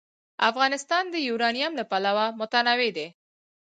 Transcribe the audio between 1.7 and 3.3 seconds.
له پلوه متنوع دی.